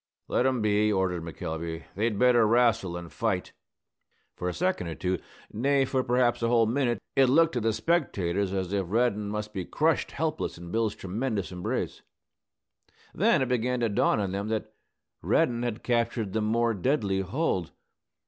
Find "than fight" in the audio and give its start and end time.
2.93-3.53